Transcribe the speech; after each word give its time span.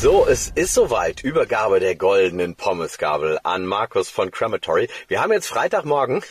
So, 0.00 0.26
es 0.26 0.48
ist 0.54 0.72
soweit. 0.72 1.22
Übergabe 1.22 1.78
der 1.78 1.94
goldenen 1.94 2.54
Pommesgabel 2.54 3.38
an 3.42 3.66
Markus 3.66 4.08
von 4.08 4.30
Crematory. 4.30 4.88
Wir 5.08 5.20
haben 5.20 5.30
jetzt 5.30 5.48
Freitagmorgen. 5.48 6.22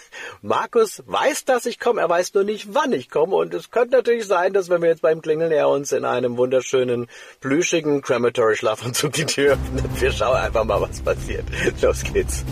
Markus 0.42 1.04
weiß, 1.06 1.46
dass 1.46 1.68
ich 1.68 1.80
komme. 1.80 2.02
Er 2.02 2.10
weiß 2.10 2.34
nur 2.34 2.46
nicht, 2.46 2.74
wann 2.74 2.94
ich 2.94 3.12
komme. 3.12 3.36
Und 3.36 3.54
es 3.54 3.70
könnte 3.70 3.98
natürlich 3.98 4.26
sein, 4.26 4.54
dass 4.54 4.72
wenn 4.72 4.82
wir 4.82 4.90
jetzt 4.90 5.04
beim 5.04 5.22
Klingeln 5.22 5.52
er 5.52 5.70
uns 5.70 5.92
in 5.92 6.04
einem 6.04 6.36
wunderschönen, 6.38 7.10
plüschigen 7.42 8.02
Crematory-Schlafanzug 8.02 9.14
die 9.14 9.26
Tür 9.28 9.54
öffnet. 9.54 10.02
Wir 10.02 10.12
schauen 10.14 10.38
einfach 10.38 10.64
mal, 10.64 10.82
was 10.82 11.00
passiert. 11.02 11.46
Los 11.80 12.04
geht's. 12.04 12.44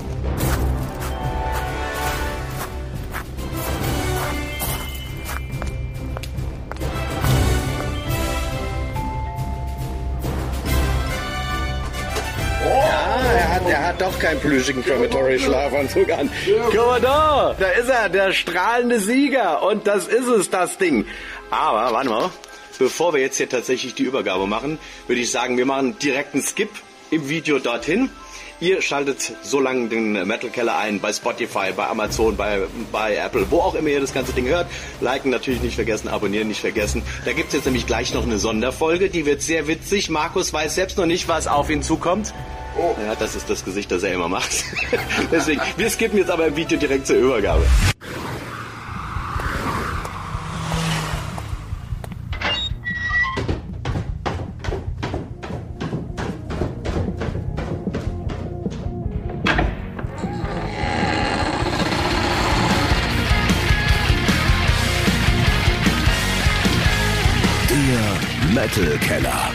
Hat, 13.87 14.01
doch 14.01 14.19
keinen 14.19 14.39
plüschigen 14.39 14.83
Crematory-Schlafanzug 14.83 16.11
an. 16.11 16.29
Guck 16.71 16.75
mal 16.75 17.01
da, 17.01 17.51
ist 17.51 17.89
er, 17.89 18.09
der 18.09 18.33
strahlende 18.33 18.99
Sieger. 18.99 19.63
Und 19.63 19.87
das 19.87 20.07
ist 20.07 20.27
es, 20.27 20.49
das 20.49 20.77
Ding. 20.77 21.05
Aber, 21.49 21.93
warte 21.93 22.09
mal, 22.09 22.29
bevor 22.77 23.13
wir 23.13 23.21
jetzt 23.21 23.37
hier 23.37 23.49
tatsächlich 23.49 23.95
die 23.95 24.03
Übergabe 24.03 24.45
machen, 24.47 24.77
würde 25.07 25.21
ich 25.21 25.31
sagen, 25.31 25.57
wir 25.57 25.65
machen 25.65 25.97
direkt 25.99 26.33
einen 26.33 26.43
Skip 26.43 26.69
im 27.11 27.29
Video 27.29 27.59
dorthin. 27.59 28.09
Ihr 28.59 28.81
schaltet 28.81 29.33
so 29.43 29.59
lange 29.59 29.87
den 29.87 30.13
Metal 30.27 30.49
Keller 30.49 30.77
ein 30.79 30.99
bei 30.99 31.13
Spotify, 31.13 31.71
bei 31.75 31.87
Amazon, 31.87 32.35
bei, 32.35 32.61
bei 32.91 33.15
Apple, 33.15 33.45
wo 33.51 33.59
auch 33.59 33.75
immer 33.75 33.89
ihr 33.89 34.01
das 34.01 34.13
ganze 34.13 34.33
Ding 34.33 34.47
hört. 34.47 34.67
Liken 34.99 35.29
natürlich 35.29 35.61
nicht 35.61 35.75
vergessen, 35.75 36.07
abonnieren 36.07 36.47
nicht 36.47 36.61
vergessen. 36.61 37.03
Da 37.23 37.33
gibt's 37.33 37.53
jetzt 37.53 37.65
nämlich 37.65 37.85
gleich 37.85 38.15
noch 38.15 38.23
eine 38.23 38.39
Sonderfolge, 38.39 39.11
die 39.11 39.27
wird 39.27 39.43
sehr 39.43 39.67
witzig. 39.67 40.09
Markus 40.09 40.51
weiß 40.51 40.73
selbst 40.73 40.97
noch 40.97 41.05
nicht, 41.05 41.27
was 41.27 41.47
auf 41.47 41.69
ihn 41.69 41.83
zukommt. 41.83 42.33
Oh. 42.79 42.95
Ja, 43.03 43.15
das 43.15 43.35
ist 43.35 43.49
das 43.49 43.65
Gesicht, 43.65 43.91
das 43.91 44.03
er 44.03 44.13
immer 44.13 44.29
macht. 44.29 44.51
Deswegen, 45.31 45.61
wir 45.77 45.89
skippen 45.89 46.19
jetzt 46.19 46.29
aber 46.29 46.47
im 46.47 46.55
Video 46.55 46.77
direkt 46.77 47.07
zur 47.07 47.17
Übergabe. 47.17 47.65
Der 67.69 68.53
Metal 68.53 68.97
Keller. 68.99 69.51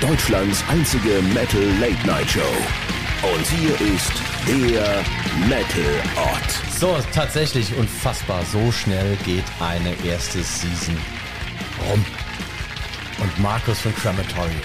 Deutschlands 0.00 0.64
einzige 0.68 1.20
Metal 1.34 1.62
Late 1.78 2.06
Night 2.06 2.30
Show. 2.30 2.40
Und 3.22 3.46
hier 3.46 3.74
ist 3.94 4.12
der 4.46 5.04
Metal 5.46 6.02
Ort. 6.16 6.78
So, 6.78 6.96
tatsächlich 7.12 7.76
unfassbar. 7.76 8.42
So 8.50 8.72
schnell 8.72 9.16
geht 9.26 9.44
eine 9.60 9.94
erste 10.02 10.42
Season 10.42 10.96
rum. 11.90 12.02
Und 13.18 13.38
Markus 13.40 13.80
von 13.80 13.94
Crematory 13.94 14.56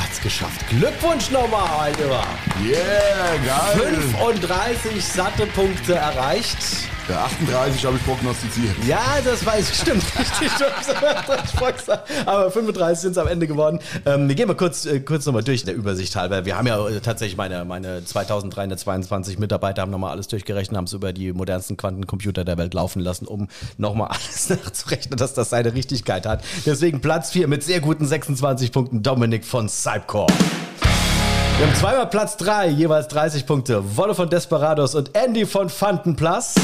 hat's 0.00 0.20
geschafft. 0.20 0.64
Glückwunsch 0.68 1.32
nochmal, 1.32 1.68
Alter. 1.68 2.24
Yeah, 2.64 3.36
geil. 3.44 4.00
35 4.12 5.04
satte 5.04 5.46
Punkte 5.46 5.94
erreicht. 5.94 6.58
Ja, 7.08 7.24
38 7.24 7.84
habe 7.84 7.96
ich 7.96 8.04
prognostiziert. 8.04 8.74
Ja, 8.84 9.00
das 9.24 9.46
weiß 9.46 9.70
ich, 9.70 9.78
stimmt. 9.78 10.02
Richtig, 10.18 10.50
Aber 12.26 12.50
35 12.50 12.98
sind 13.00 13.12
es 13.12 13.18
am 13.18 13.28
Ende 13.28 13.46
geworden. 13.46 13.78
Ähm, 14.04 14.26
wir 14.28 14.34
gehen 14.34 14.48
mal 14.48 14.56
kurz, 14.56 14.86
äh, 14.86 14.98
kurz 14.98 15.24
nochmal 15.24 15.44
durch 15.44 15.60
in 15.60 15.66
der 15.66 15.76
Übersicht 15.76 16.16
halber. 16.16 16.44
Wir 16.44 16.58
haben 16.58 16.66
ja 16.66 16.88
äh, 16.88 17.00
tatsächlich 17.00 17.36
meine, 17.36 17.64
meine 17.64 18.04
2322 18.04 19.38
Mitarbeiter 19.38 19.82
haben 19.82 19.92
nochmal 19.92 20.10
alles 20.10 20.26
durchgerechnet, 20.26 20.76
haben 20.76 20.86
es 20.86 20.94
über 20.94 21.12
die 21.12 21.32
modernsten 21.32 21.76
Quantencomputer 21.76 22.44
der 22.44 22.58
Welt 22.58 22.74
laufen 22.74 22.98
lassen, 22.98 23.26
um 23.26 23.46
nochmal 23.78 24.08
alles 24.10 24.50
nachzurechnen, 24.50 25.16
dass 25.16 25.32
das 25.32 25.50
seine 25.50 25.74
Richtigkeit 25.74 26.26
hat. 26.26 26.42
Deswegen 26.64 27.00
Platz 27.00 27.30
4 27.30 27.46
mit 27.46 27.62
sehr 27.62 27.80
guten 27.80 28.04
26 28.04 28.72
Punkten 28.72 29.04
Dominik 29.04 29.44
von 29.44 29.68
Cypcore. 29.68 30.26
Wir 31.58 31.66
haben 31.66 31.74
zweimal 31.74 32.06
Platz 32.08 32.36
3, 32.36 32.68
jeweils 32.68 33.08
30 33.08 33.46
Punkte. 33.46 33.96
Wolle 33.96 34.14
von 34.14 34.28
Desperados 34.28 34.94
und 34.94 35.16
Andy 35.16 35.46
von 35.46 35.70
Fantenplus. 35.70 36.54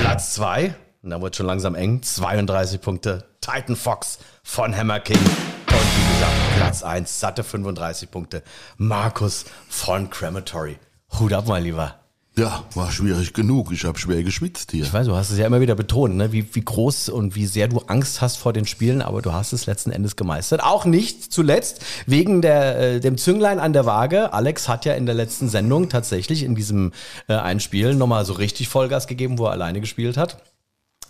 Platz 0.00 0.34
2, 0.34 0.74
und 1.02 1.10
da 1.10 1.20
wird 1.20 1.36
schon 1.36 1.46
langsam 1.46 1.74
eng, 1.74 2.02
32 2.02 2.80
Punkte. 2.80 3.24
Titan 3.40 3.76
Fox 3.76 4.18
von 4.42 4.74
Hammer 4.76 5.00
King. 5.00 5.18
Und 5.18 5.26
wie 5.68 6.12
gesagt, 6.14 6.32
Platz 6.56 6.82
1, 6.82 7.20
satte 7.20 7.42
35 7.42 8.10
Punkte. 8.10 8.42
Markus 8.76 9.44
von 9.68 10.08
Crematory. 10.08 10.78
Hut 11.18 11.32
ab, 11.32 11.46
mein 11.48 11.64
Lieber. 11.64 11.98
Ja, 12.38 12.62
war 12.74 12.92
schwierig 12.92 13.32
genug. 13.32 13.72
Ich 13.72 13.84
habe 13.84 13.98
schwer 13.98 14.22
geschwitzt 14.22 14.70
hier. 14.70 14.84
Ich 14.84 14.92
weiß, 14.92 15.08
du 15.08 15.16
hast 15.16 15.30
es 15.30 15.38
ja 15.38 15.46
immer 15.46 15.60
wieder 15.60 15.74
betont, 15.74 16.14
ne? 16.14 16.30
wie, 16.30 16.46
wie 16.54 16.60
groß 16.60 17.08
und 17.08 17.34
wie 17.34 17.46
sehr 17.46 17.66
du 17.66 17.78
Angst 17.88 18.20
hast 18.20 18.36
vor 18.36 18.52
den 18.52 18.64
Spielen, 18.64 19.02
aber 19.02 19.22
du 19.22 19.32
hast 19.32 19.52
es 19.52 19.66
letzten 19.66 19.90
Endes 19.90 20.14
gemeistert. 20.14 20.62
Auch 20.62 20.84
nicht 20.84 21.32
zuletzt 21.32 21.84
wegen 22.06 22.40
der, 22.40 22.78
äh, 22.78 23.00
dem 23.00 23.18
Zünglein 23.18 23.58
an 23.58 23.72
der 23.72 23.86
Waage. 23.86 24.32
Alex 24.32 24.68
hat 24.68 24.84
ja 24.84 24.94
in 24.94 25.04
der 25.04 25.16
letzten 25.16 25.48
Sendung 25.48 25.88
tatsächlich 25.88 26.44
in 26.44 26.54
diesem 26.54 26.92
äh, 27.26 27.34
einen 27.34 27.58
Spiel 27.58 27.96
nochmal 27.96 28.24
so 28.24 28.34
richtig 28.34 28.68
Vollgas 28.68 29.08
gegeben, 29.08 29.38
wo 29.38 29.46
er 29.46 29.50
alleine 29.50 29.80
gespielt 29.80 30.16
hat. 30.16 30.40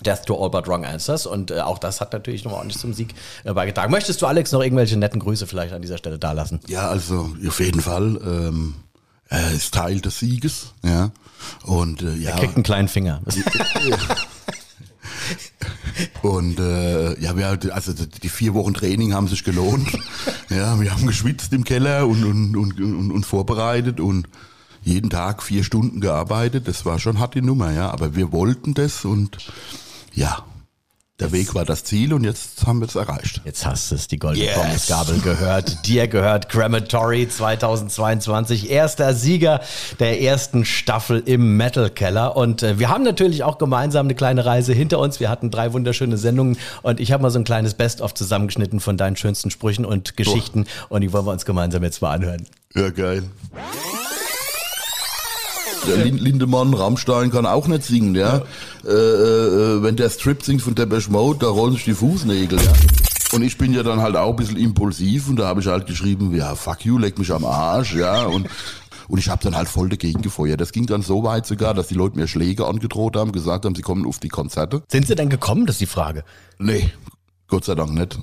Death 0.00 0.25
to 0.25 0.43
All 0.43 0.49
But 0.49 0.66
Wrong 0.66 0.87
Answers. 0.87 1.27
Und 1.27 1.50
äh, 1.50 1.60
auch 1.60 1.78
das 1.78 2.00
hat 2.00 2.15
natürlich 2.15 2.45
nochmal 2.45 2.60
ordentlich 2.60 2.81
zum 2.81 2.95
Sieg 2.95 3.15
äh, 3.45 3.53
beigetragen. 3.53 3.93
Möchtest 3.93 4.22
du, 4.22 4.27
Alex, 4.27 4.50
noch 4.53 4.62
irgendwelche 4.62 4.97
netten 4.97 5.21
Grüße 5.21 5.47
vielleicht 5.47 5.75
an 5.75 5.83
dieser 5.83 5.99
Stelle 5.99 6.19
dalassen? 6.19 6.60
Ja, 6.69 6.89
also 6.89 7.28
auf 7.47 7.60
jeden 7.60 7.83
Fall. 7.83 8.19
Ähm, 8.25 8.77
er 9.28 9.53
ist 9.53 9.75
Teil 9.75 10.00
des 10.00 10.19
Sieges. 10.19 10.75
Ja. 10.83 11.11
Und 11.65 12.03
äh, 12.03 12.15
ja. 12.15 12.31
Er 12.31 12.39
kriegt 12.39 12.56
einen 12.56 12.65
kleinen 12.65 12.89
Finger. 12.89 13.22
Und 16.22 16.59
äh, 16.59 17.21
ja, 17.21 17.37
wir, 17.37 17.59
also 17.72 17.93
die 17.93 18.28
vier 18.28 18.55
Wochen 18.55 18.75
Training 18.75 19.15
haben 19.15 19.28
sich 19.28 19.44
gelohnt. 19.44 19.89
ja, 20.49 20.81
wir 20.81 20.93
haben 20.93 21.06
geschwitzt 21.06 21.53
im 21.53 21.65
Keller 21.65 22.06
und, 22.06 22.25
und, 22.25 22.56
und, 22.56 22.81
und, 22.81 23.11
und 23.11 23.27
vorbereitet 23.27 24.00
und 24.00 24.28
jeden 24.83 25.11
Tag 25.11 25.43
vier 25.43 25.65
Stunden 25.65 26.00
gearbeitet. 26.00 26.69
Das 26.69 26.84
war 26.84 26.99
schon 26.99 27.19
hart 27.19 27.34
die 27.34 27.43
Nummer, 27.43 27.72
ja. 27.72 27.91
Aber 27.91 28.15
wir 28.15 28.33
wollten 28.33 28.75
das 28.75 29.05
und 29.05 29.39
ja, 30.15 30.45
der 31.20 31.32
Weg 31.32 31.54
war 31.54 31.64
das 31.64 31.82
Ziel 31.82 32.12
und 32.12 32.22
jetzt 32.22 32.64
haben 32.64 32.80
wir 32.80 32.86
es 32.86 32.94
erreicht. 32.94 33.40
Jetzt 33.44 33.66
hast 33.66 33.90
du 33.90 33.96
es, 33.96 34.06
die 34.06 34.18
goldene 34.18 34.46
yes. 34.46 34.54
Pommesgabel 34.54 35.18
gehört. 35.18 35.84
Dir 35.86 36.06
gehört 36.06 36.48
Crematory 36.48 37.28
2022, 37.28 38.70
erster 38.70 39.14
Sieger 39.14 39.60
der 39.98 40.22
ersten 40.22 40.64
Staffel 40.64 41.20
im 41.26 41.56
Metal 41.56 41.90
Keller. 41.90 42.36
Und 42.36 42.62
äh, 42.62 42.78
wir 42.78 42.88
haben 42.88 43.02
natürlich 43.02 43.42
auch 43.42 43.58
gemeinsam 43.58 44.06
eine 44.06 44.14
kleine 44.14 44.44
Reise 44.44 44.72
hinter 44.72 45.00
uns. 45.00 45.18
Wir 45.18 45.28
hatten 45.28 45.50
drei 45.50 45.72
wunderschöne 45.72 46.18
Sendungen 46.18 46.56
und 46.82 47.00
ich 47.00 47.10
habe 47.10 47.24
mal 47.24 47.30
so 47.30 47.40
ein 47.40 47.44
kleines 47.44 47.74
Best-of 47.74 48.14
zusammengeschnitten 48.14 48.78
von 48.78 48.96
deinen 48.96 49.16
schönsten 49.16 49.50
Sprüchen 49.50 49.84
und 49.84 50.16
Geschichten. 50.16 50.66
Oh. 50.88 50.94
Und 50.94 51.00
die 51.00 51.12
wollen 51.12 51.26
wir 51.26 51.32
uns 51.32 51.44
gemeinsam 51.44 51.82
jetzt 51.82 52.00
mal 52.00 52.12
anhören. 52.12 52.46
Ja, 52.74 52.90
geil. 52.90 53.24
Der 55.87 56.05
Lindemann, 56.05 56.75
Rammstein 56.75 57.31
kann 57.31 57.47
auch 57.47 57.66
nicht 57.66 57.84
singen, 57.84 58.15
ja. 58.15 58.43
ja. 58.84 58.91
Äh, 58.91 58.93
äh, 58.93 59.83
wenn 59.83 59.97
der 59.97 60.11
Strip 60.11 60.43
singt 60.43 60.62
von 60.62 60.75
Depeche 60.75 61.11
Mode, 61.11 61.41
da 61.41 61.47
rollen 61.49 61.75
sich 61.75 61.84
die 61.84 61.94
Fußnägel, 61.94 62.59
ja. 62.59 62.72
Und 63.33 63.43
ich 63.43 63.59
bin 63.59 63.75
ja 63.75 63.83
dann 63.83 64.00
halt 64.00 64.16
auch 64.16 64.31
ein 64.31 64.37
bisschen 64.37 64.56
impulsiv 64.56 65.28
und 65.28 65.37
da 65.37 65.47
habe 65.47 65.61
ich 65.61 65.66
halt 65.66 65.87
geschrieben, 65.87 66.34
ja, 66.34 66.55
fuck 66.55 66.84
you, 66.84 66.97
leck 66.99 67.19
mich 67.19 67.31
am 67.33 67.44
Arsch, 67.44 67.94
ja. 67.94 68.25
Und, 68.25 68.49
und 69.09 69.19
ich 69.19 69.28
habe 69.28 69.43
dann 69.43 69.55
halt 69.55 69.69
voll 69.69 69.89
dagegen 69.89 70.22
gefeuert. 70.22 70.61
Das 70.61 70.72
ging 70.72 70.87
dann 70.87 71.03
so 71.03 71.22
weit 71.25 71.47
sogar, 71.47 71.75
dass 71.75 71.89
die 71.89 71.95
Leute 71.95 72.16
mir 72.19 72.27
Schläge 72.27 72.66
angedroht 72.66 73.16
haben, 73.16 73.33
gesagt 73.33 73.65
haben, 73.65 73.75
sie 73.75 73.83
kommen 73.83 74.06
auf 74.06 74.19
die 74.19 74.28
Konzerte. 74.28 74.83
Sind 74.89 75.06
sie 75.06 75.15
denn 75.15 75.28
gekommen, 75.28 75.66
das 75.66 75.75
ist 75.75 75.81
die 75.81 75.87
Frage? 75.87 76.25
Nee, 76.59 76.91
Gott 77.49 77.65
sei 77.65 77.75
Dank 77.75 77.93
nicht. 77.93 78.19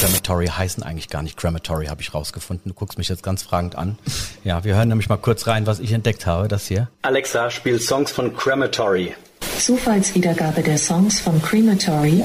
Crematory 0.00 0.46
heißen 0.46 0.82
eigentlich 0.82 1.10
gar 1.10 1.22
nicht 1.22 1.36
Crematory, 1.36 1.88
habe 1.88 2.00
ich 2.00 2.14
rausgefunden. 2.14 2.70
Du 2.70 2.74
guckst 2.74 2.96
mich 2.96 3.10
jetzt 3.10 3.22
ganz 3.22 3.42
fragend 3.42 3.76
an. 3.76 3.98
Ja, 4.44 4.64
wir 4.64 4.74
hören 4.74 4.88
nämlich 4.88 5.10
mal 5.10 5.18
kurz 5.18 5.46
rein, 5.46 5.66
was 5.66 5.78
ich 5.78 5.92
entdeckt 5.92 6.24
habe, 6.24 6.48
das 6.48 6.66
hier. 6.66 6.88
Alexa 7.02 7.50
spielt 7.50 7.82
Songs 7.82 8.10
von 8.10 8.34
Crematory. 8.34 9.14
Zufallswiedergabe 9.58 10.62
der 10.62 10.78
Songs 10.78 11.20
von 11.20 11.42
Crematory. 11.42 12.24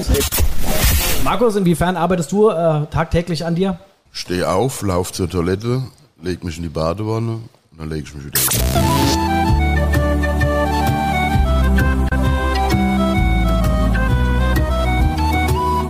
Markus, 1.25 1.57
inwiefern 1.57 1.97
arbeitest 1.97 2.31
du 2.31 2.49
äh, 2.49 2.85
tagtäglich 2.85 3.43
an 3.43 3.55
dir? 3.55 3.77
Steh 4.13 4.45
auf, 4.45 4.81
lauf 4.81 5.11
zur 5.11 5.29
Toilette, 5.29 5.81
leg 6.21 6.45
mich 6.45 6.55
in 6.55 6.63
die 6.63 6.69
Badewanne 6.69 7.41
und 7.71 7.77
dann 7.77 7.89
lege 7.89 8.07
ich 8.07 8.15
mich 8.15 8.25
wieder 8.27 8.39
hin. 8.39 8.49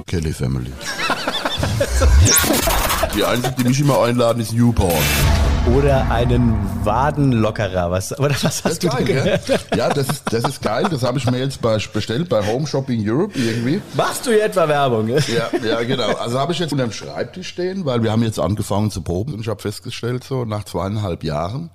Kelly 0.08 0.34
Family. 0.34 0.72
Die 3.16 3.24
einzige, 3.24 3.56
die 3.57 3.63
mich 3.63 3.80
immer 3.80 4.01
einladen, 4.04 4.42
ist 4.42 4.54
Newborn. 4.54 4.94
oder 5.75 6.10
einen 6.12 6.54
Wadenlockerer. 6.83 7.92
Was, 7.92 8.18
oder 8.19 8.36
was 8.42 8.63
hast 8.63 8.83
du 8.83 8.88
geil, 8.88 9.04
gehört? 9.04 9.48
ja? 9.48 9.57
ja, 9.75 9.89
das 9.89 10.10
ist, 10.10 10.24
das 10.31 10.44
ist 10.44 10.62
geil. 10.62 10.86
Das 10.89 11.04
habe 11.04 11.18
ich 11.18 11.30
mir 11.30 11.39
jetzt 11.39 11.62
bei, 11.62 11.77
bestellt 11.94 12.30
bei 12.30 12.45
Home 12.45 12.68
Shopping 12.68 13.04
Europe 13.07 13.38
irgendwie. 13.38 13.81
Machst 13.95 14.25
du 14.25 14.31
hier 14.31 14.45
etwa 14.45 14.68
Werbung? 14.68 15.07
Ja, 15.07 15.50
ja, 15.63 15.83
genau. 15.83 16.13
Also 16.16 16.39
habe 16.39 16.54
ich 16.54 16.60
jetzt 16.60 16.72
unter 16.72 16.86
dem 16.86 16.92
Schreibtisch 16.92 17.48
stehen, 17.48 17.86
weil 17.86 18.04
wir 18.04 18.12
haben 18.12 18.24
jetzt 18.24 18.39
angefangen 18.39 18.92
zu 18.92 19.01
proben 19.01 19.33
und 19.33 19.42
ich 19.42 19.48
habe 19.48 19.62
festgestellt, 19.62 20.24
so 20.24 20.45
nach 20.45 20.63
zweieinhalb 20.63 21.24
Jahren 21.24 21.71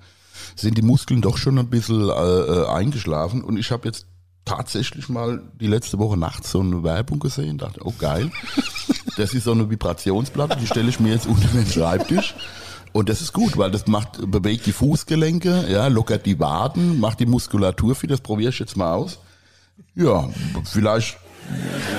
sind 0.55 0.77
die 0.77 0.81
Muskeln 0.81 1.21
doch 1.21 1.37
schon 1.37 1.57
ein 1.57 1.69
bisschen 1.69 2.09
äh, 2.09 2.11
äh 2.11 2.67
eingeschlafen 2.67 3.43
und 3.43 3.57
ich 3.57 3.71
habe 3.71 3.87
jetzt 3.87 4.05
tatsächlich 4.45 5.07
mal 5.09 5.41
die 5.59 5.67
letzte 5.67 5.99
Woche 5.99 6.17
nachts 6.17 6.51
so 6.51 6.59
eine 6.61 6.83
Werbung 6.83 7.19
gesehen, 7.19 7.57
dachte, 7.57 7.81
oh 7.83 7.93
geil, 7.97 8.31
das 9.17 9.33
ist 9.33 9.43
so 9.45 9.51
eine 9.51 9.69
Vibrationsplatte, 9.69 10.57
die 10.57 10.67
stelle 10.67 10.89
ich 10.89 10.99
mir 10.99 11.13
jetzt 11.13 11.27
unter 11.27 11.47
den 11.49 11.65
Schreibtisch. 11.67 12.35
Und 12.93 13.07
das 13.07 13.21
ist 13.21 13.31
gut, 13.31 13.57
weil 13.57 13.71
das 13.71 13.87
macht, 13.87 14.19
bewegt 14.29 14.65
die 14.65 14.73
Fußgelenke, 14.73 15.65
ja, 15.69 15.87
lockert 15.87 16.25
die 16.25 16.37
Waden, 16.39 16.99
macht 16.99 17.21
die 17.21 17.25
Muskulatur 17.25 17.95
fit, 17.95 18.11
das 18.11 18.19
probiere 18.19 18.49
ich 18.49 18.59
jetzt 18.59 18.75
mal 18.75 18.93
aus. 18.93 19.19
Ja, 19.95 20.27
vielleicht 20.65 21.17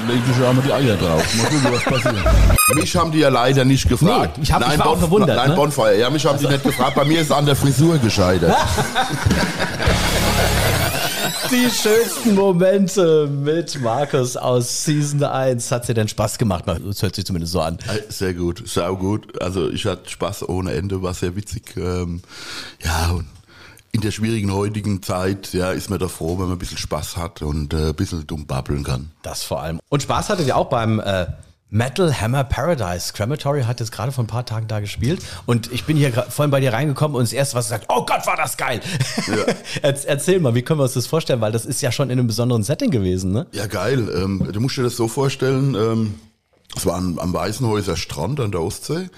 lege 0.06 0.21
ich 0.31 0.39
ja 0.39 0.53
mal 0.53 0.62
die 0.62 0.73
Eier 0.73 0.97
drauf. 0.97 1.25
Mal 1.37 1.44
gucken, 1.47 1.73
was 1.73 1.83
passiert. 2.03 2.25
Mich 2.75 2.94
haben 2.97 3.11
die 3.11 3.19
ja 3.21 3.29
leider 3.31 3.65
nicht 3.65 3.89
gefragt. 3.89 4.37
Nee, 4.37 4.44
ich 4.44 4.53
hab- 4.53 4.62
ich 4.71 4.79
war 4.79 4.87
auch 4.89 4.99
verwundert, 4.99 5.37
Nein, 5.37 5.50
ne? 5.50 5.56
Bonfire. 5.56 5.99
Ja, 5.99 6.11
mich 6.11 6.25
haben 6.27 6.39
die 6.39 6.47
nicht 6.47 6.62
gefragt. 6.62 6.94
Bei 6.94 7.05
mir 7.05 7.21
ist 7.23 7.33
an 7.33 7.47
der 7.47 7.56
Frisur 7.56 7.97
gescheitert. 7.99 8.55
Die 11.52 11.69
schönsten 11.70 12.34
Momente 12.34 13.26
mit 13.26 13.78
Markus 13.82 14.38
aus 14.38 14.84
Season 14.84 15.22
1. 15.22 15.70
Hat 15.70 15.87
dir 15.87 15.93
denn 15.93 16.08
Spaß 16.08 16.38
gemacht? 16.38 16.64
Das 16.66 17.02
hört 17.02 17.14
sich 17.14 17.26
zumindest 17.26 17.52
so 17.52 17.60
an. 17.60 17.76
Äh, 17.88 18.10
Sehr 18.10 18.32
gut, 18.32 18.62
sau 18.66 18.96
gut. 18.96 19.40
Also 19.43 19.69
ich 19.69 19.84
hatte 19.84 20.08
Spaß 20.08 20.49
ohne 20.49 20.72
Ende, 20.72 21.02
war 21.02 21.12
sehr 21.12 21.37
witzig. 21.37 21.76
Ähm, 21.76 22.22
ja, 22.82 23.10
und 23.10 23.26
in 23.93 24.00
der 24.00 24.12
schwierigen 24.12 24.50
heutigen 24.54 25.02
Zeit, 25.02 25.52
ja, 25.52 25.72
ist 25.72 25.90
man 25.90 25.99
doch 25.99 26.10
froh, 26.10 26.38
wenn 26.38 26.46
man 26.46 26.52
ein 26.52 26.58
bisschen 26.58 26.78
Spaß 26.78 27.19
hat 27.19 27.43
und 27.43 27.75
äh, 27.75 27.88
ein 27.88 27.94
bisschen 27.94 28.26
dumm 28.26 28.46
babbeln 28.46 28.82
kann. 28.82 29.10
Das 29.20 29.43
vor 29.43 29.60
allem. 29.60 29.78
Und 29.90 30.02
Spaß 30.02 30.31
hattet 30.31 30.46
ihr 30.46 30.56
auch 30.56 30.70
beim 30.70 31.00
äh, 31.00 31.26
Metal 31.74 32.12
Hammer 32.20 32.44
Paradise. 32.44 33.14
Crematory 33.14 33.62
hat 33.62 33.80
jetzt 33.80 33.92
gerade 33.92 34.12
vor 34.12 34.22
ein 34.22 34.26
paar 34.26 34.44
Tagen 34.44 34.69
da 34.69 34.80
gespielt. 34.80 35.22
Und 35.46 35.72
ich 35.72 35.84
bin 35.84 35.96
hier 35.96 36.12
vorhin 36.12 36.50
bei 36.50 36.60
dir 36.60 36.74
reingekommen 36.74 37.16
und 37.16 37.22
das 37.22 37.32
erste, 37.32 37.56
was 37.56 37.64
du 37.66 37.70
sagst, 37.70 37.86
oh 37.88 38.04
Gott, 38.04 38.26
war 38.26 38.36
das 38.36 38.58
geil. 38.58 38.80
Erz- 39.82 40.04
Erzähl 40.04 40.38
mal, 40.38 40.54
wie 40.54 40.60
können 40.60 40.78
wir 40.80 40.84
uns 40.84 40.92
das 40.92 41.06
vorstellen? 41.06 41.40
Weil 41.40 41.50
das 41.50 41.64
ist 41.64 41.80
ja 41.80 41.90
schon 41.90 42.10
in 42.10 42.19
einem 42.19 42.26
besonderen 42.26 42.62
Setting 42.62 42.90
gewesen, 42.90 43.32
ne? 43.32 43.46
Ja, 43.52 43.66
geil. 43.66 44.06
Ähm, 44.14 44.46
du 44.52 44.60
musst 44.60 44.76
dir 44.76 44.82
das 44.82 44.96
so 44.96 45.08
vorstellen, 45.08 45.74
ähm, 45.74 46.14
es 46.76 46.84
war 46.84 46.96
am, 46.96 47.19
am 47.19 47.32
Weißenhäuser 47.32 47.96
Strand 47.96 48.38
an 48.40 48.50
der 48.52 48.60
Ostsee. 48.60 49.08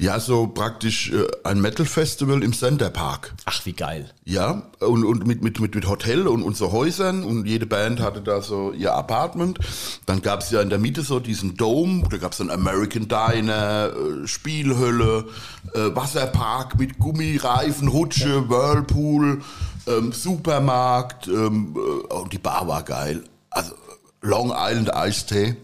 Ja, 0.00 0.18
so 0.18 0.46
praktisch 0.46 1.12
äh, 1.12 1.26
ein 1.44 1.60
Metal-Festival 1.60 2.42
im 2.42 2.54
Centerpark. 2.54 3.34
Ach, 3.44 3.66
wie 3.66 3.74
geil. 3.74 4.10
Ja, 4.24 4.62
und, 4.80 5.04
und 5.04 5.26
mit, 5.26 5.42
mit, 5.42 5.60
mit, 5.60 5.74
mit 5.74 5.86
Hotel 5.86 6.26
und, 6.26 6.42
und 6.42 6.56
so 6.56 6.72
Häusern 6.72 7.22
und 7.22 7.44
jede 7.44 7.66
Band 7.66 8.00
hatte 8.00 8.22
da 8.22 8.40
so 8.40 8.72
ihr 8.72 8.94
Apartment. 8.94 9.58
Dann 10.06 10.22
gab's 10.22 10.50
ja 10.50 10.62
in 10.62 10.70
der 10.70 10.78
Mitte 10.78 11.02
so 11.02 11.20
diesen 11.20 11.54
Dome, 11.54 12.04
da 12.08 12.16
gab's 12.16 12.38
dann 12.38 12.48
American 12.48 13.08
Diner, 13.08 13.92
äh, 13.92 14.26
Spielhölle, 14.26 15.26
äh, 15.74 15.94
Wasserpark 15.94 16.78
mit 16.78 16.98
Gummireifen, 16.98 17.92
Hutsche, 17.92 18.48
Whirlpool, 18.48 19.42
ähm, 19.86 20.12
Supermarkt 20.12 21.28
ähm, 21.28 21.76
äh, 21.76 22.14
und 22.14 22.32
die 22.32 22.38
Bar 22.38 22.66
war 22.66 22.84
geil. 22.84 23.22
Also 23.50 23.74
Long 24.22 24.50
Island 24.56 24.94
Eistee. 24.94 25.56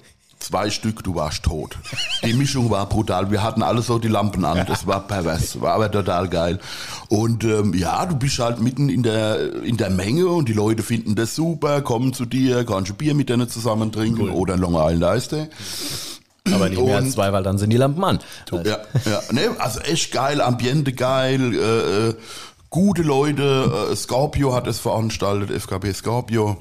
Zwei 0.46 0.70
Stück, 0.70 1.02
du 1.02 1.16
warst 1.16 1.42
tot. 1.42 1.76
Die 2.24 2.32
Mischung 2.32 2.70
war 2.70 2.88
brutal. 2.88 3.32
Wir 3.32 3.42
hatten 3.42 3.64
alle 3.64 3.82
so 3.82 3.98
die 3.98 4.06
Lampen 4.06 4.44
an. 4.44 4.64
Das 4.68 4.86
war 4.86 5.00
pervers, 5.04 5.60
war 5.60 5.72
aber 5.74 5.90
total 5.90 6.28
geil. 6.28 6.60
Und 7.08 7.42
ähm, 7.42 7.74
ja, 7.74 8.06
du 8.06 8.14
bist 8.14 8.38
halt 8.38 8.60
mitten 8.60 8.88
in 8.88 9.02
der 9.02 9.64
in 9.64 9.76
der 9.76 9.90
Menge 9.90 10.28
und 10.28 10.48
die 10.48 10.52
Leute 10.52 10.84
finden 10.84 11.16
das 11.16 11.34
super, 11.34 11.82
kommen 11.82 12.12
zu 12.12 12.26
dir, 12.26 12.64
kannst 12.64 12.92
ein 12.92 12.96
Bier 12.96 13.14
mit 13.16 13.28
denen 13.28 13.48
zusammen 13.48 13.90
trinken 13.90 14.30
oder 14.30 14.54
ein 14.54 14.60
Long 14.60 14.74
Island 14.76 15.02
Eistee. 15.02 15.48
Aber 16.54 16.68
nicht 16.68 16.80
mehr 16.80 16.94
als 16.94 17.06
Und- 17.06 17.10
zwei, 17.12 17.32
weil 17.32 17.42
dann 17.42 17.58
sind 17.58 17.70
die 17.70 17.76
Lampen 17.76 18.04
an. 18.04 18.20
Ja, 18.52 18.60
ja. 19.04 19.20
Nee, 19.32 19.48
also 19.58 19.80
echt 19.80 20.12
geil, 20.12 20.40
Ambiente 20.40 20.92
geil, 20.92 21.54
äh, 21.54 22.08
äh, 22.10 22.14
gute 22.70 23.02
Leute. 23.02 23.88
Äh, 23.90 23.96
Scorpio 23.96 24.54
hat 24.54 24.68
es 24.68 24.78
veranstaltet, 24.78 25.50
FKB 25.50 25.92
Scorpio. 25.92 26.56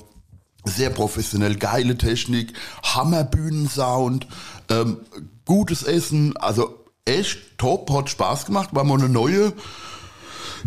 Sehr 0.66 0.90
professionell, 0.90 1.56
geile 1.56 1.98
Technik, 1.98 2.54
Hammerbühnensound, 2.84 4.28
ähm, 4.70 4.98
gutes 5.46 5.84
Essen, 5.84 6.36
also 6.38 6.86
echt 7.06 7.58
top, 7.58 7.90
hat 7.92 8.10
Spaß 8.10 8.46
gemacht, 8.48 8.70
war 8.74 8.84
mal 8.84 8.98
eine 8.98 9.10
neue 9.10 9.54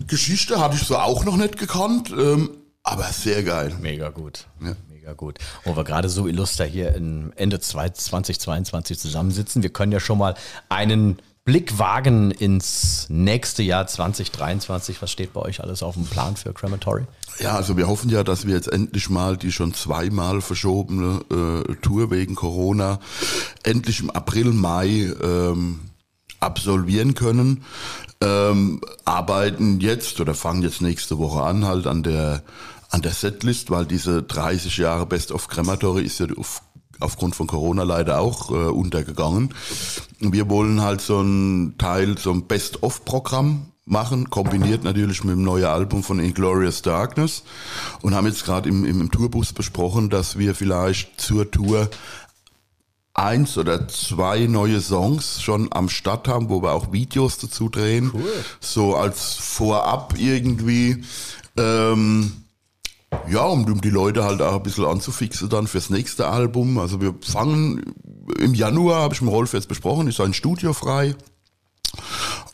Geschichte, 0.07 0.61
hatte 0.61 0.77
ich 0.77 0.83
so 0.83 0.97
auch 0.97 1.25
noch 1.25 1.37
nicht 1.37 1.59
gekannt, 1.59 2.11
ähm, 2.17 2.51
aber 2.83 3.05
sehr 3.05 3.43
geil. 3.43 3.77
Mega 3.81 4.11
gut. 4.11 4.47
Ja. 4.63 4.75
Mega 4.89 5.13
gut. 5.15 5.39
Wo 5.65 5.77
wir 5.77 5.85
gerade 5.85 6.09
so 6.09 6.27
illuster 6.27 6.65
hier 6.65 6.95
Ende 6.95 7.61
2022 7.61 8.99
zusammensitzen, 8.99 9.63
wir 9.63 9.71
können 9.71 9.93
ja 9.93 10.01
schon 10.01 10.19
mal 10.19 10.35
einen 10.69 11.19
Blick 11.49 11.79
wagen 11.79 12.31
ins 12.31 13.07
nächste 13.09 13.63
Jahr 13.63 13.87
2023. 13.87 15.01
Was 15.01 15.11
steht 15.11 15.33
bei 15.33 15.41
euch 15.41 15.63
alles 15.63 15.83
auf 15.83 15.95
dem 15.95 16.05
Plan 16.05 16.37
für 16.37 16.53
Crematory? 16.53 17.05
Ja, 17.39 17.57
also 17.57 17.79
wir 17.79 17.89
hoffen 17.89 18.11
ja, 18.11 18.23
dass 18.23 18.47
wir 18.47 18.55
jetzt 18.55 18.71
endlich 18.71 19.09
mal 19.09 19.39
die 19.39 19.51
schon 19.51 19.73
zweimal 19.73 20.43
verschobene 20.43 21.23
äh, 21.31 21.75
Tour 21.77 22.11
wegen 22.11 22.35
Corona 22.35 23.01
endlich 23.63 24.01
im 24.01 24.11
April, 24.11 24.53
Mai 24.53 25.11
ähm, 25.23 25.81
absolvieren 26.39 27.15
können. 27.15 27.65
Ähm, 28.21 28.83
arbeiten 29.07 29.81
jetzt 29.81 30.21
oder 30.21 30.35
fangen 30.35 30.61
jetzt 30.61 30.83
nächste 30.83 31.17
Woche 31.17 31.45
an 31.45 31.65
halt 31.65 31.87
an 31.87 32.03
der 32.03 32.43
an 32.91 33.03
der 33.03 33.13
Setlist, 33.13 33.71
weil 33.71 33.87
diese 33.87 34.23
30 34.23 34.79
Jahre 34.79 35.07
Best 35.07 35.33
of 35.33 35.49
Crematory 35.49 36.05
ist 36.05 36.21
ja 36.21 36.27
auf, 36.37 36.63
aufgrund 37.01 37.37
von 37.37 37.47
Corona 37.47 37.83
leider 37.83 38.21
auch 38.21 38.51
äh, 38.51 38.55
untergegangen. 38.55 39.55
Wir 40.21 40.49
wollen 40.49 40.81
halt 40.83 41.01
so 41.01 41.21
ein 41.21 41.75
Teil, 41.79 42.19
so 42.19 42.33
ein 42.33 42.47
Best-of-Programm 42.47 43.67
machen, 43.85 44.31
kombiniert 44.31 44.85
natürlich 44.85 45.25
mit 45.25 45.35
dem 45.35 45.43
neuen 45.43 45.65
Album 45.65 46.03
von 46.03 46.21
Inglorious 46.21 46.83
Darkness 46.83 47.43
und 48.03 48.15
haben 48.15 48.27
jetzt 48.27 48.45
gerade 48.45 48.69
im, 48.69 48.85
im, 48.85 49.01
im 49.01 49.11
Tourbus 49.11 49.53
besprochen, 49.53 50.11
dass 50.11 50.39
wir 50.39 50.55
vielleicht 50.55 51.21
zur 51.21 51.51
Tour 51.51 51.89
eins 53.15 53.59
oder 53.59 53.89
zwei 53.89 54.47
neue 54.47 54.81
Songs 54.81 55.43
schon 55.43 55.69
am 55.73 55.89
Start 55.89 56.29
haben, 56.29 56.49
wo 56.49 56.63
wir 56.63 56.73
auch 56.73 56.93
Videos 56.93 57.39
dazu 57.39 57.69
drehen. 57.69 58.13
So 58.61 58.97
als 58.97 59.35
Vorab 59.35 60.15
irgendwie. 60.19 61.05
Ähm, 61.57 62.33
ja, 63.29 63.43
um, 63.43 63.81
die 63.81 63.91
Leute 63.91 64.25
halt 64.25 64.43
auch 64.43 64.57
ein 64.57 64.63
bisschen 64.63 64.85
anzufixen 64.85 65.49
dann 65.49 65.67
fürs 65.67 65.91
nächste 65.91 66.29
Album. 66.29 66.79
Also 66.79 67.01
wir 67.01 67.15
fangen 67.21 67.95
im 68.39 68.55
Januar, 68.55 69.03
habe 69.03 69.15
ich 69.15 69.23
mit 69.23 69.33
Rolf 69.33 69.53
jetzt 69.53 69.69
besprochen, 69.69 70.09
ist 70.09 70.21
ein 70.21 70.35
Studio 70.35 70.73
frei. 70.73 71.15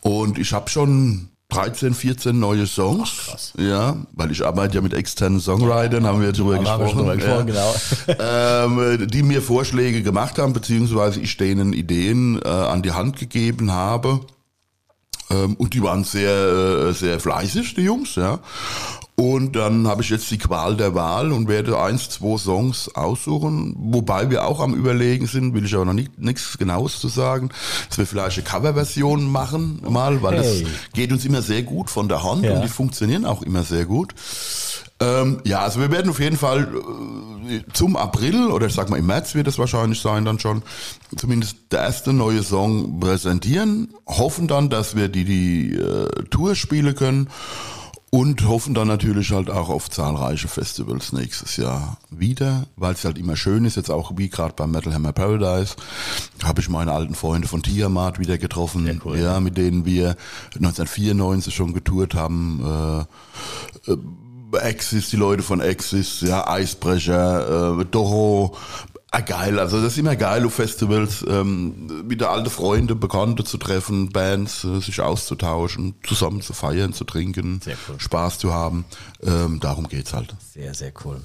Und 0.00 0.38
ich 0.38 0.52
habe 0.52 0.70
schon 0.70 1.30
13, 1.48 1.94
14 1.94 2.38
neue 2.38 2.66
Songs. 2.66 3.26
krass. 3.26 3.52
Ja, 3.56 3.96
weil 4.12 4.30
ich 4.30 4.44
arbeite 4.44 4.76
ja 4.76 4.80
mit 4.80 4.92
externen 4.92 5.40
Songwritern, 5.40 6.06
haben 6.06 6.20
wir 6.20 6.28
jetzt 6.28 6.38
drüber 6.38 6.58
Da 6.58 6.72
haben 6.72 6.80
wir 6.80 6.86
gesprochen. 6.86 7.20
schon 7.20 7.46
gesprochen, 7.46 8.16
ja. 8.18 8.64
ähm, 8.64 9.08
die 9.08 9.22
mir 9.22 9.42
Vorschläge 9.42 10.02
gemacht 10.02 10.38
haben, 10.38 10.52
beziehungsweise 10.52 11.20
ich 11.20 11.36
denen 11.36 11.72
Ideen 11.72 12.40
äh, 12.42 12.48
an 12.48 12.82
die 12.82 12.92
Hand 12.92 13.18
gegeben 13.18 13.70
habe. 13.72 14.20
Ähm, 15.30 15.54
und 15.56 15.74
die 15.74 15.82
waren 15.82 16.04
sehr, 16.04 16.88
äh, 16.88 16.92
sehr 16.92 17.20
fleißig, 17.20 17.74
die 17.74 17.82
Jungs, 17.82 18.16
ja. 18.16 18.40
Und 19.16 19.54
dann 19.54 19.86
habe 19.86 20.02
ich 20.02 20.10
jetzt 20.10 20.28
die 20.32 20.38
Qual 20.38 20.76
der 20.76 20.96
Wahl 20.96 21.30
und 21.30 21.46
werde 21.46 21.78
eins, 21.78 22.10
zwei 22.10 22.36
Songs 22.36 22.90
aussuchen, 22.96 23.76
wobei 23.78 24.28
wir 24.28 24.44
auch 24.44 24.58
am 24.58 24.74
überlegen 24.74 25.28
sind, 25.28 25.54
will 25.54 25.64
ich 25.64 25.74
aber 25.76 25.84
noch 25.84 25.92
nicht, 25.92 26.18
nichts 26.18 26.58
Genaues 26.58 26.98
zu 26.98 27.06
sagen, 27.06 27.50
dass 27.88 27.98
wir 27.98 28.06
vielleicht 28.06 28.38
eine 28.38 28.44
Coverversion 28.44 29.30
machen 29.30 29.80
mal, 29.88 30.20
weil 30.20 30.42
Hey. 30.42 30.62
das 30.64 30.70
geht 30.94 31.12
uns 31.12 31.24
immer 31.24 31.42
sehr 31.42 31.62
gut 31.62 31.90
von 31.90 32.08
der 32.08 32.24
Hand 32.24 32.42
Ja. 32.44 32.54
und 32.56 32.62
die 32.62 32.68
funktionieren 32.68 33.24
auch 33.24 33.42
immer 33.42 33.62
sehr 33.62 33.84
gut. 33.84 34.14
Ähm, 34.98 35.38
ja, 35.44 35.60
also 35.60 35.78
wir 35.80 35.92
werden 35.92 36.10
auf 36.10 36.18
jeden 36.20 36.36
Fall 36.36 36.66
äh, 37.48 37.60
zum 37.72 37.96
April 37.96 38.48
oder 38.48 38.66
ich 38.66 38.74
sag 38.74 38.90
mal 38.90 38.96
im 38.98 39.06
März 39.06 39.36
wird 39.36 39.46
es 39.46 39.58
wahrscheinlich 39.58 40.00
sein 40.00 40.24
dann 40.24 40.40
schon 40.40 40.62
zumindest 41.16 41.56
der 41.70 41.80
erste 41.82 42.12
neue 42.12 42.42
Song 42.42 42.98
präsentieren, 42.98 43.94
hoffen 44.08 44.48
dann, 44.48 44.70
dass 44.70 44.96
wir 44.96 45.08
die 45.08 45.24
die 45.24 45.74
äh, 45.76 46.08
Tour 46.30 46.56
spielen 46.56 46.96
können 46.96 47.28
und 48.14 48.46
hoffen 48.46 48.74
dann 48.74 48.86
natürlich 48.86 49.32
halt 49.32 49.50
auch 49.50 49.68
auf 49.68 49.90
zahlreiche 49.90 50.46
Festivals 50.46 51.12
nächstes 51.12 51.56
Jahr 51.56 51.98
wieder, 52.10 52.68
weil 52.76 52.94
es 52.94 53.04
halt 53.04 53.18
immer 53.18 53.34
schön 53.34 53.64
ist, 53.64 53.74
jetzt 53.74 53.90
auch 53.90 54.12
wie 54.14 54.28
gerade 54.28 54.54
beim 54.54 54.70
Metal 54.70 54.94
Hammer 54.94 55.12
Paradise, 55.12 55.74
habe 56.44 56.60
ich 56.60 56.68
meine 56.68 56.92
alten 56.92 57.16
Freunde 57.16 57.48
von 57.48 57.64
Tiamat 57.64 58.20
wieder 58.20 58.38
getroffen, 58.38 59.00
cool. 59.04 59.18
ja, 59.18 59.40
mit 59.40 59.56
denen 59.56 59.84
wir 59.84 60.10
1994 60.54 61.52
schon 61.52 61.74
getourt 61.74 62.14
haben. 62.14 63.06
Äh, 63.88 63.90
äh, 63.90 63.96
Axis, 64.60 65.10
die 65.10 65.16
Leute 65.16 65.42
von 65.42 65.60
Axis, 65.60 66.20
ja, 66.20 66.46
Eisbrecher, 66.46 67.80
äh, 67.80 67.84
Doro, 67.84 68.56
Ah, 69.16 69.20
geil, 69.20 69.60
also 69.60 69.80
das 69.80 69.92
ist 69.92 69.98
immer 69.98 70.16
geil 70.16 70.44
auf 70.44 70.54
Festivals, 70.54 71.24
ähm, 71.28 72.10
wieder 72.10 72.30
alte 72.30 72.50
Freunde, 72.50 72.96
Bekannte 72.96 73.44
zu 73.44 73.58
treffen, 73.58 74.08
Bands, 74.08 74.64
äh, 74.64 74.80
sich 74.80 75.00
auszutauschen, 75.00 75.94
zusammen 76.02 76.42
zu 76.42 76.52
feiern, 76.52 76.92
zu 76.92 77.04
trinken, 77.04 77.60
Sehr 77.62 77.76
cool. 77.88 78.00
Spaß 78.00 78.40
zu 78.40 78.52
haben. 78.52 78.84
Ähm, 79.22 79.60
darum 79.60 79.86
geht's 79.86 80.12
halt. 80.14 80.34
Sehr, 80.52 80.74
sehr 80.74 80.92
cool. 81.04 81.20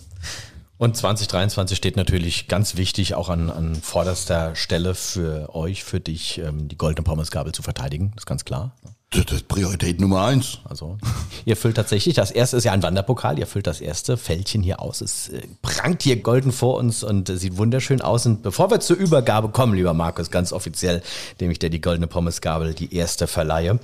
Und 0.77 0.98
2023 0.98 1.75
steht 1.75 1.96
natürlich 1.96 2.48
ganz 2.48 2.77
wichtig 2.77 3.15
auch 3.15 3.27
an, 3.27 3.50
an 3.50 3.74
vorderster 3.74 4.55
Stelle 4.55 4.93
für 4.93 5.55
euch, 5.55 5.84
für 5.84 6.00
dich, 6.00 6.38
ähm, 6.38 6.67
die 6.67 6.77
goldene 6.77 7.03
Pommesgabel 7.03 7.53
zu 7.53 7.63
verteidigen. 7.63 8.12
Das 8.13 8.22
ist 8.22 8.27
ganz 8.27 8.46
klar. 8.46 8.75
Das 9.11 9.25
ist 9.31 9.47
Priorität 9.47 9.99
Nummer 9.99 10.25
eins. 10.25 10.59
Also 10.65 10.99
ihr 11.43 11.57
füllt 11.57 11.77
tatsächlich, 11.77 12.13
das 12.13 12.29
erste 12.29 12.57
ist 12.57 12.63
ja 12.65 12.73
ein 12.73 12.83
Wanderpokal, 12.83 13.39
ihr 13.39 13.47
füllt 13.47 13.65
das 13.65 13.81
erste 13.81 14.17
Fältchen 14.17 14.61
hier 14.61 14.79
aus. 14.79 15.01
Es 15.01 15.29
äh, 15.29 15.41
prangt 15.63 16.03
hier 16.03 16.21
golden 16.21 16.51
vor 16.51 16.77
uns 16.77 17.03
und 17.03 17.27
äh, 17.27 17.35
sieht 17.35 17.57
wunderschön 17.57 18.01
aus. 18.01 18.27
Und 18.27 18.43
bevor 18.43 18.69
wir 18.69 18.79
zur 18.81 18.97
Übergabe 18.97 19.49
kommen, 19.49 19.73
lieber 19.73 19.95
Markus, 19.95 20.29
ganz 20.29 20.53
offiziell, 20.53 21.01
dem 21.41 21.49
ich 21.49 21.57
dir 21.57 21.71
die 21.71 21.81
goldene 21.81 22.05
Pommesgabel, 22.05 22.75
die 22.75 22.93
erste 22.93 23.25
verleihe, 23.25 23.79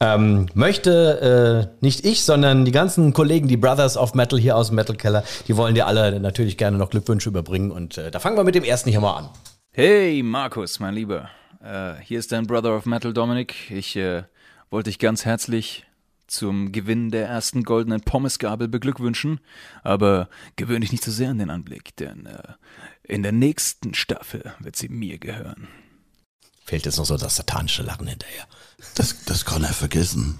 ähm, 0.00 0.46
möchte 0.54 1.68
äh, 1.80 1.84
nicht 1.84 2.06
ich, 2.06 2.24
sondern 2.24 2.64
die 2.64 2.72
ganzen 2.72 3.12
Kollegen, 3.12 3.48
die 3.48 3.58
Brothers 3.58 3.98
of 3.98 4.14
Metal 4.14 4.38
hier 4.38 4.56
aus 4.56 4.68
dem 4.68 4.76
Metal 4.76 4.96
Keller, 4.96 5.24
die 5.46 5.58
wollen 5.58 5.74
dir 5.74 5.86
alle 5.86 6.18
natürlich 6.20 6.56
gerne 6.56 6.78
noch 6.78 6.88
Glückwünsche 6.88 7.28
überbringen. 7.28 7.70
Und 7.70 7.98
äh, 7.98 8.10
da 8.10 8.18
fangen 8.18 8.38
wir 8.38 8.44
mit 8.44 8.54
dem 8.54 8.64
ersten 8.64 8.88
hier 8.88 9.00
mal 9.00 9.14
an. 9.14 9.28
Hey 9.72 10.22
Markus, 10.22 10.80
mein 10.80 10.94
Lieber. 10.94 11.28
Äh, 11.62 11.96
hier 12.02 12.18
ist 12.18 12.32
dein 12.32 12.46
Brother 12.46 12.74
of 12.74 12.86
Metal 12.86 13.12
Dominic. 13.12 13.70
Ich 13.70 13.94
äh, 13.96 14.22
wollte 14.70 14.90
dich 14.90 14.98
ganz 14.98 15.24
herzlich 15.24 15.84
zum 16.26 16.70
Gewinn 16.70 17.10
der 17.10 17.26
ersten 17.26 17.64
goldenen 17.64 18.02
Pommesgabel 18.02 18.68
beglückwünschen, 18.68 19.40
aber 19.82 20.28
gewöhne 20.54 20.80
dich 20.80 20.92
nicht 20.92 21.02
zu 21.02 21.10
sehr 21.10 21.30
an 21.30 21.38
den 21.38 21.50
Anblick, 21.50 21.96
denn 21.96 22.26
äh, 22.26 22.52
in 23.02 23.24
der 23.24 23.32
nächsten 23.32 23.94
Staffel 23.94 24.54
wird 24.60 24.76
sie 24.76 24.88
mir 24.88 25.18
gehören. 25.18 25.66
Fehlt 26.64 26.86
jetzt 26.86 26.98
noch 26.98 27.06
so 27.06 27.16
das 27.16 27.34
satanische 27.34 27.82
Lachen 27.82 28.06
hinterher. 28.06 28.46
Das, 28.94 29.24
das 29.24 29.44
kann 29.44 29.64
er 29.64 29.72
vergessen. 29.72 30.38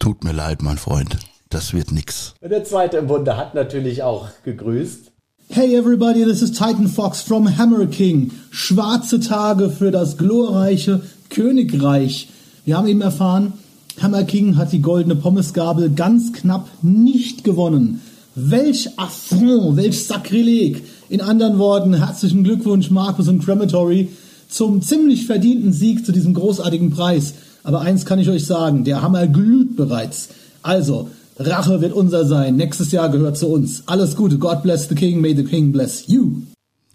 Tut 0.00 0.24
mir 0.24 0.32
leid, 0.32 0.62
mein 0.62 0.78
Freund. 0.78 1.16
Das 1.48 1.72
wird 1.72 1.92
nix. 1.92 2.34
Und 2.40 2.50
der 2.50 2.64
zweite 2.64 2.96
im 2.96 3.06
Bunde 3.06 3.36
hat 3.36 3.54
natürlich 3.54 4.02
auch 4.02 4.30
gegrüßt. 4.42 5.12
Hey 5.50 5.76
everybody, 5.76 6.24
this 6.24 6.42
is 6.42 6.50
Titan 6.50 6.88
Fox 6.88 7.20
from 7.20 7.56
Hammer 7.56 7.86
King. 7.86 8.32
Schwarze 8.50 9.20
Tage 9.20 9.70
für 9.70 9.92
das 9.92 10.16
glorreiche 10.16 11.02
Königreich. 11.30 12.30
Wir 12.66 12.78
haben 12.78 12.88
eben 12.88 13.02
erfahren, 13.02 13.52
Hammer 14.00 14.24
King 14.24 14.56
hat 14.56 14.72
die 14.72 14.80
goldene 14.80 15.16
Pommesgabel 15.16 15.90
ganz 15.90 16.32
knapp 16.32 16.66
nicht 16.80 17.44
gewonnen. 17.44 18.00
Welch 18.34 18.88
Affront, 18.98 19.76
welch 19.76 20.06
Sakrileg. 20.06 20.82
In 21.10 21.20
anderen 21.20 21.58
Worten, 21.58 21.92
herzlichen 21.92 22.42
Glückwunsch 22.42 22.90
Markus 22.90 23.28
und 23.28 23.44
Crematory 23.44 24.08
zum 24.48 24.80
ziemlich 24.80 25.26
verdienten 25.26 25.74
Sieg 25.74 26.06
zu 26.06 26.12
diesem 26.12 26.32
großartigen 26.32 26.88
Preis. 26.88 27.34
Aber 27.64 27.82
eins 27.82 28.06
kann 28.06 28.18
ich 28.18 28.30
euch 28.30 28.46
sagen, 28.46 28.84
der 28.84 29.02
Hammer 29.02 29.26
glüht 29.26 29.76
bereits. 29.76 30.30
Also, 30.62 31.10
Rache 31.38 31.82
wird 31.82 31.92
unser 31.92 32.24
sein. 32.24 32.56
Nächstes 32.56 32.92
Jahr 32.92 33.10
gehört 33.10 33.36
zu 33.36 33.48
uns. 33.48 33.82
Alles 33.86 34.16
Gute. 34.16 34.38
God 34.38 34.62
bless 34.62 34.88
the 34.88 34.94
King. 34.94 35.20
May 35.20 35.36
the 35.36 35.44
King 35.44 35.70
bless 35.70 36.06
you. 36.06 36.42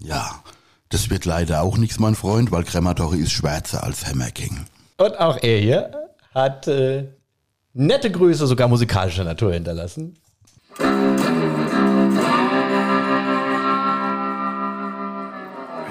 Ja, 0.03 0.41
das 0.89 1.11
wird 1.11 1.25
leider 1.25 1.61
auch 1.61 1.77
nichts, 1.77 1.99
mein 1.99 2.15
Freund, 2.15 2.51
weil 2.51 2.63
Krematori 2.63 3.19
ist 3.19 3.33
schwärzer 3.33 3.83
als 3.83 4.07
Hammer 4.07 4.31
King. 4.31 4.65
Und 4.99 5.17
auch 5.17 5.41
er 5.41 5.57
hier 5.59 5.91
hat 6.35 6.67
äh, 6.67 7.05
nette 7.73 8.11
Grüße, 8.11 8.45
sogar 8.45 8.67
musikalischer 8.67 9.23
Natur 9.23 9.53
hinterlassen. 9.53 10.15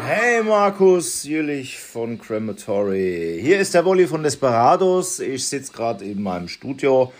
Hey 0.06 0.42
Markus 0.44 1.24
Jülich 1.24 1.78
von 1.78 2.18
Crematory. 2.18 3.38
Hier 3.40 3.58
ist 3.58 3.72
der 3.72 3.86
Wolli 3.86 4.06
von 4.06 4.22
Desperados. 4.22 5.20
Ich 5.20 5.46
sitze 5.46 5.72
gerade 5.72 6.04
in 6.04 6.22
meinem 6.22 6.48
Studio 6.48 7.10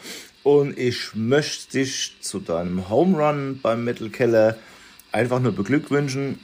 und 0.42 0.78
ich 0.78 1.14
möchte 1.14 1.78
dich 1.78 2.18
zu 2.20 2.40
deinem 2.40 2.90
Home 2.90 3.16
Run 3.16 3.60
beim 3.62 3.84
Metal 3.84 4.10
Keller 4.10 4.56
einfach 5.10 5.40
nur 5.40 5.52
beglückwünschen. 5.52 6.38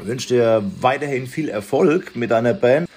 Ich 0.00 0.06
wünsche 0.06 0.28
dir 0.28 0.62
weiterhin 0.80 1.26
viel 1.26 1.50
Erfolg 1.50 2.16
mit 2.16 2.30
deiner 2.30 2.54
Band. 2.54 2.87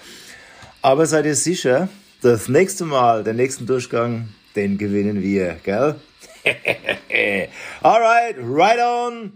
Aber 0.84 1.06
seid 1.06 1.26
ihr 1.26 1.36
sicher, 1.36 1.90
das 2.22 2.48
nächste 2.48 2.86
Mal, 2.86 3.24
den 3.24 3.36
nächsten 3.36 3.68
Durchgang, 3.68 4.30
den 4.56 4.80
gewinnen 4.80 5.22
wir, 5.22 5.60
gell? 5.64 5.96
Alright, 7.84 8.36
right 8.40 8.80
on 8.80 9.34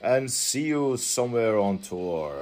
and 0.00 0.28
see 0.28 0.68
you 0.68 0.96
somewhere 0.96 1.60
on 1.60 1.80
tour. 1.80 2.32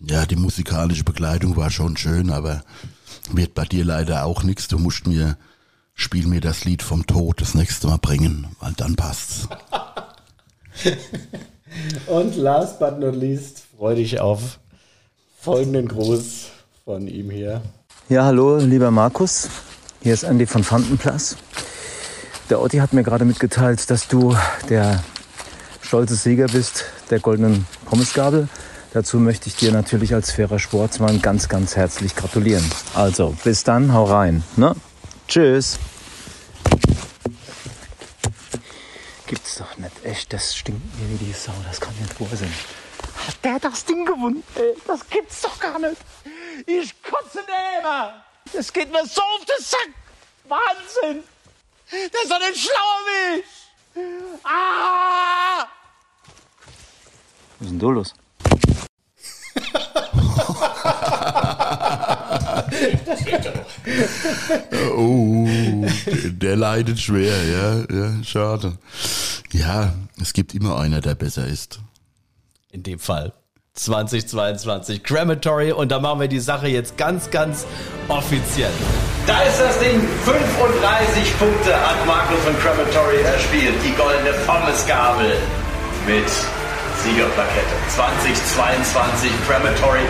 Ja, 0.00 0.26
die 0.26 0.34
musikalische 0.34 1.04
Begleitung 1.04 1.56
war 1.56 1.70
schon 1.70 1.96
schön, 1.96 2.30
aber 2.30 2.64
wird 3.30 3.54
bei 3.54 3.64
dir 3.66 3.84
leider 3.84 4.24
auch 4.24 4.42
nichts. 4.42 4.66
Du 4.66 4.80
musst 4.80 5.06
mir, 5.06 5.36
spiel 5.94 6.26
mir 6.26 6.40
das 6.40 6.64
Lied 6.64 6.82
vom 6.82 7.06
Tod 7.06 7.40
das 7.40 7.54
nächste 7.54 7.86
Mal 7.86 7.98
bringen, 7.98 8.48
weil 8.58 8.72
dann 8.72 8.96
passt's. 8.96 9.46
Und 12.06 12.36
last 12.36 12.78
but 12.78 12.98
not 12.98 13.14
least 13.14 13.62
freue 13.76 13.96
dich 13.96 14.20
auf 14.20 14.58
folgenden 15.40 15.88
Gruß 15.88 16.48
von 16.84 17.06
ihm 17.06 17.30
hier. 17.30 17.62
Ja, 18.08 18.24
hallo, 18.24 18.58
lieber 18.58 18.90
Markus. 18.90 19.48
Hier 20.02 20.14
ist 20.14 20.24
Andy 20.24 20.46
von 20.46 20.64
Fantenplatz. 20.64 21.36
Der 22.48 22.60
Otti 22.60 22.78
hat 22.78 22.92
mir 22.92 23.02
gerade 23.02 23.24
mitgeteilt, 23.24 23.90
dass 23.90 24.08
du 24.08 24.34
der 24.68 25.02
stolze 25.82 26.16
Sieger 26.16 26.46
bist 26.46 26.84
der 27.10 27.20
goldenen 27.20 27.66
Pommesgabel. 27.86 28.48
Dazu 28.92 29.18
möchte 29.18 29.48
ich 29.48 29.56
dir 29.56 29.70
natürlich 29.70 30.14
als 30.14 30.32
fairer 30.32 30.58
Sportsmann 30.58 31.22
ganz, 31.22 31.48
ganz 31.48 31.76
herzlich 31.76 32.16
gratulieren. 32.16 32.64
Also, 32.94 33.36
bis 33.44 33.62
dann, 33.62 33.94
hau 33.94 34.04
rein. 34.04 34.42
Ne? 34.56 34.74
Tschüss. 35.28 35.78
Gibt's 39.28 39.62
Echt, 40.20 40.34
das 40.34 40.54
stinkt 40.54 40.82
mir 41.00 41.08
wie 41.08 41.24
die 41.24 41.32
Sau. 41.32 41.54
Das 41.66 41.80
kann 41.80 41.94
nicht 41.98 42.20
wahr 42.20 42.28
sein. 42.36 42.52
Hat 43.26 43.42
der 43.42 43.58
das 43.58 43.86
Ding 43.86 44.04
gewonnen? 44.04 44.42
Ey, 44.54 44.74
das 44.86 45.08
gibt's 45.08 45.40
doch 45.40 45.58
gar 45.58 45.78
nicht. 45.78 45.96
Ich 46.66 46.94
kotze 47.02 47.38
nehmen. 47.38 48.12
Das 48.52 48.70
geht 48.70 48.92
mir 48.92 49.06
so 49.06 49.22
auf 49.22 49.44
den 49.46 49.64
Sack. 49.64 49.88
Wahnsinn. 50.46 51.24
Der 51.90 52.22
ist 52.22 52.30
doch 52.30 52.38
nicht 52.38 52.58
schlauer 52.60 53.00
wie 53.06 53.40
ich. 53.40 53.46
Ah! 54.44 55.66
Was 57.58 57.66
ist 57.66 57.70
denn 57.70 57.78
da 57.78 57.86
los? 57.86 58.14
Oh, 64.96 65.46
der, 66.04 66.30
der 66.30 66.56
leidet 66.56 66.98
schwer, 67.00 67.42
ja, 67.42 67.84
ja, 67.90 68.22
schade. 68.22 68.76
Ja, 69.52 69.94
es 70.20 70.32
gibt 70.32 70.54
immer 70.54 70.78
einer, 70.78 71.00
der 71.00 71.14
besser 71.14 71.46
ist. 71.46 71.80
In 72.70 72.82
dem 72.82 72.98
Fall 72.98 73.32
2022 73.74 75.02
Crematory 75.02 75.72
und 75.72 75.90
da 75.90 75.98
machen 75.98 76.20
wir 76.20 76.28
die 76.28 76.40
Sache 76.40 76.68
jetzt 76.68 76.96
ganz, 76.96 77.30
ganz 77.30 77.66
offiziell. 78.08 78.72
Da 79.26 79.42
ist 79.42 79.60
das 79.60 79.78
Ding. 79.78 80.00
35 80.24 81.38
Punkte 81.38 81.74
hat 81.74 82.04
Markus 82.06 82.38
von 82.40 82.58
Crematory 82.58 83.22
erspielt. 83.22 83.74
Die 83.84 83.94
goldene 83.94 84.32
Pommesgabel 84.46 85.36
mit 86.06 86.28
Siegerplakette. 87.02 87.74
2022 87.88 89.30
Crematory. 89.46 90.04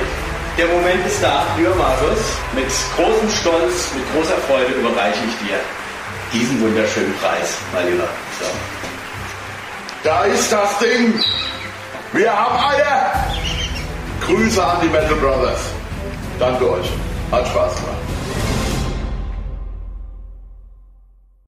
Der 0.59 0.67
Moment 0.67 1.07
ist 1.07 1.23
da, 1.23 1.47
lieber 1.57 1.75
Markus. 1.77 2.19
Mit 2.55 2.67
großem 2.97 3.31
Stolz, 3.31 3.93
mit 3.95 4.05
großer 4.13 4.37
Freude 4.49 4.73
überreiche 4.73 5.25
ich 5.29 5.47
dir 5.47 5.59
diesen 6.33 6.61
wunderschönen 6.61 7.15
Preis, 7.15 7.59
mein 7.73 7.87
Lieber. 7.87 8.09
So. 8.39 8.80
Da 10.03 10.25
ist 10.25 10.51
das 10.51 10.79
Ding. 10.79 11.21
Wir 12.13 12.33
haben 12.33 12.57
Eier. 12.57 13.13
Grüße 14.27 14.65
an 14.65 14.79
die 14.83 14.89
Metal 14.89 15.15
Brothers. 15.17 15.61
Danke 16.39 16.71
euch. 16.71 16.91
Hat 17.31 17.47
Spaß 17.47 17.75
gemacht. 17.77 18.10